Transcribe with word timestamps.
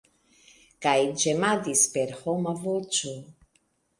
Kaj 0.85 0.93
ĝemadis 1.23 1.83
per 1.97 2.15
homa 2.21 2.53
voĉo. 2.65 3.13